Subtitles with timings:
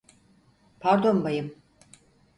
[0.79, 1.55] Pardon bayım.